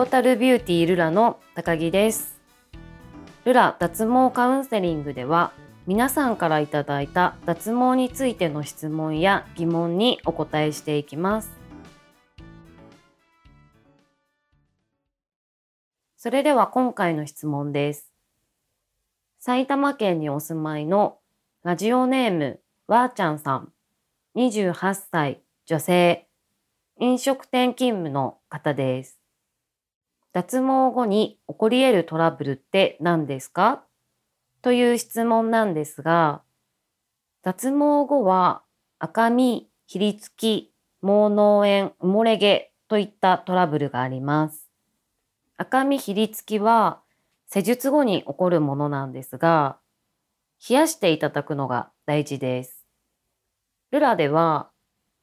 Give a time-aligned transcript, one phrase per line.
[0.00, 2.40] トータルビューティールラの高木です。
[3.44, 5.52] ルラ脱毛カウンセリングでは
[5.86, 11.50] 皆さんからいただいた脱毛についての質問や疑問にお答えしていきます。
[16.16, 18.10] それでは今回の質問です。
[19.38, 21.18] 埼玉県にお住まいの
[21.62, 23.70] ラジオネームわーちゃんさん。
[24.34, 26.26] 28歳女性。
[26.98, 29.19] 飲食店勤務の方です。
[30.32, 33.82] 脱毛後に起こり得るトラブルって何ですか？
[34.62, 36.42] という質問なんですが、
[37.42, 38.62] 脱毛後は
[38.98, 40.72] 赤み、ひりつき、
[41.02, 44.68] 毛脳炎、埋もれ毛といったトラブルがあります。
[45.56, 47.00] 赤み、ひりつきは
[47.48, 49.78] 施術後に起こるものなんですが、
[50.68, 52.86] 冷やしていただくのが大事です。
[53.90, 54.70] ルラでは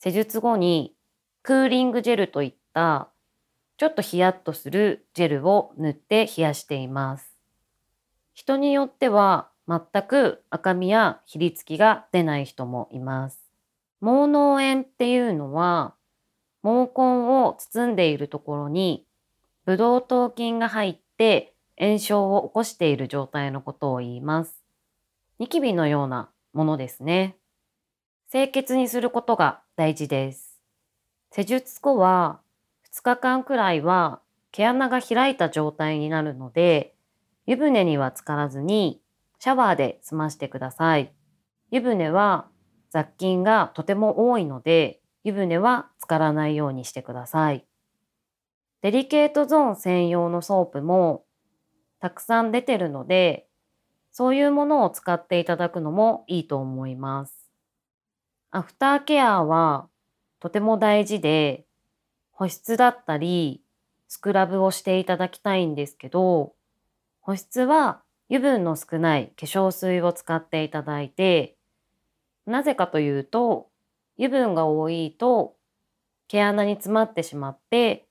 [0.00, 0.96] 施術後に
[1.42, 3.10] クーリングジェルといった
[3.76, 7.36] ちょっとヒヤッとするジェルを塗って冷やしています。
[8.32, 13.40] 人によっては全く赤みやひりつきが出ない人もいます。
[14.00, 15.94] 毛脳炎っていうのは
[16.62, 19.06] 毛根を包んでいるところに
[19.64, 24.62] ブドウ糖菌が入って炎症を起こしている状態のことを言います。
[25.38, 27.36] ニキビのようなものですね。
[28.30, 30.60] 清潔にすることが大事です。
[31.30, 32.40] 施術後は
[33.06, 36.96] 日間くらいは毛穴が開いた状態になるので、
[37.46, 39.00] 湯船には浸からずに
[39.38, 41.12] シャワーで済ましてください。
[41.70, 42.48] 湯船は
[42.90, 47.64] 雑菌がとても多いので、湯船は浸からないようにしてください。
[48.82, 51.24] デリケートゾーン専用のソープも
[52.00, 53.46] たくさん出てるので、
[54.10, 57.50] そういうものを使っていただくのもいいと思います。
[58.50, 59.88] アフターケアは
[60.40, 61.66] とても大事で、
[62.38, 63.62] 保湿だったり、
[64.08, 66.52] スクラブをしていただきたいんですけど、
[67.22, 71.56] 保湿は油分の少ない化粧水を使っていただいて、
[72.44, 73.70] なぜかというと、
[74.18, 75.56] 油分が多いと
[76.28, 78.06] 毛穴に詰まってしまって、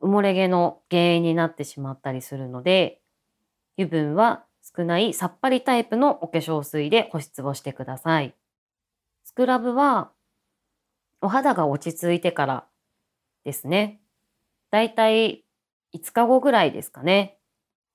[0.00, 3.02] 埋もれ毛の原因になってしまったりするので、
[3.76, 8.34] 油分は少ないさっぱりタイプのお化粧水で保湿をしてください。
[9.24, 10.10] スクラブは
[11.20, 12.64] お肌が落ち着いてから
[13.44, 14.00] ですね。
[14.70, 15.44] だいたい
[15.94, 17.38] 5日後ぐらいですかね。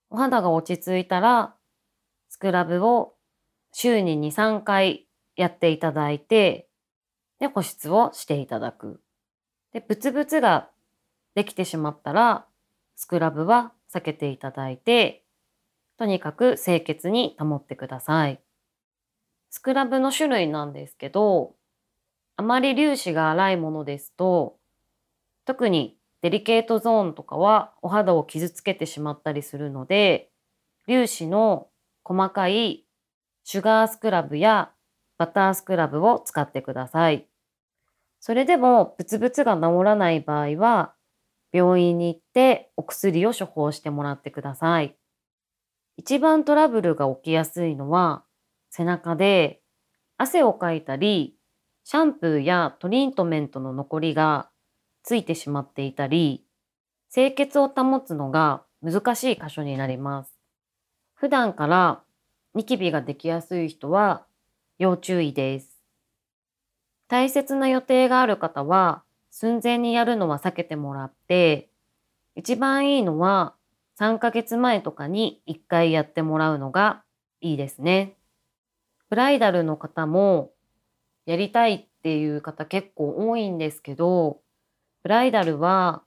[0.09, 1.55] お肌が落ち着いたら、
[2.29, 3.15] スクラブを
[3.71, 6.69] 週に2、3回やっていただいて、
[7.39, 9.01] で、保湿をしていただく。
[9.73, 10.69] で、ブツブツが
[11.35, 12.45] できてしまったら、
[12.95, 15.23] スクラブは避けていただいて、
[15.97, 18.39] とにかく清潔に保ってください。
[19.49, 21.55] スクラブの種類なんですけど、
[22.35, 24.56] あまり粒子が粗いものですと、
[25.47, 30.29] 特にデリケートゾーンとかはお肌を傷つけてしまったりするので、
[30.87, 31.69] 粒子の
[32.03, 32.85] 細かい
[33.45, 34.71] シュガースクラブや
[35.17, 37.27] バタースクラブを使ってください。
[38.19, 40.93] それでもブツブツが治らない場合は、
[41.53, 44.97] 病院に行ってお薬を処方してもらってください。
[45.95, 48.25] 一番トラブルが起きやすいのは
[48.69, 49.61] 背中で
[50.17, 51.37] 汗をかいたり、
[51.85, 54.49] シャンプーやトリートメントの残りが
[55.07, 56.43] ついてしまっていたり、
[57.09, 60.33] 清潔を保つのが難しい箇所になります。
[61.13, 62.03] 普段から
[62.53, 64.25] ニキビができやすい人は
[64.79, 65.81] 要注意です。
[67.07, 69.01] 大切な予定がある方は
[69.31, 71.69] 寸前にやるのは避けてもらって、
[72.35, 73.55] 一番いいのは
[74.01, 77.01] 3ヶ月前とかに1回やってもらうのが
[77.39, 78.17] いいですね。
[79.09, 80.51] ブライダルの方も
[81.25, 84.41] やりたいっていう方結構多いんですけど、
[85.07, 86.03] ブライダルは、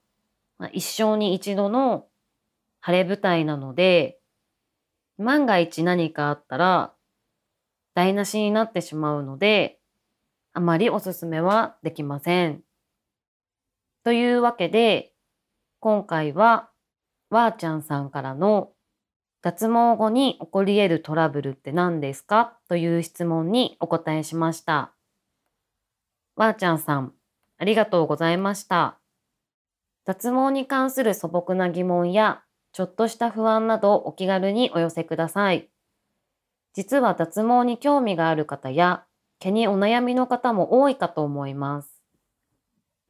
[0.58, 2.04] まあ、一生に一度の
[2.80, 4.18] 晴れ舞台なので、
[5.16, 6.92] 万が一何かあったら
[7.94, 9.78] 台無しになってしまうので、
[10.52, 12.60] あまりおすすめはできません。
[14.04, 15.14] というわけで、
[15.78, 16.68] 今回は、
[17.30, 18.68] わーちゃんさんからの
[19.40, 22.58] 脱毛後に起こり得るトラブルって何ですか？
[22.68, 24.92] という質問にお答えしました。
[26.36, 27.14] わーちゃんさん、
[27.60, 28.98] ありがとうございました。
[30.06, 32.42] 脱毛に関する素朴な疑問や、
[32.72, 35.68] ちょっとした不安などお気軽にお寄せください。
[36.72, 39.04] 実は脱毛に興味がある方や、
[39.40, 42.00] 毛にお悩みの方も多いかと思います。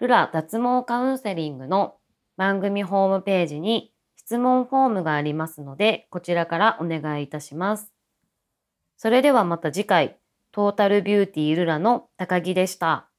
[0.00, 1.96] ルラ脱毛カウンセリングの
[2.37, 7.93] 番組ホームページに質問フォームがありますので、こちらからお願いいたします。
[8.96, 10.19] それではまた次回、
[10.50, 13.10] トータルビューティールラの高木でした。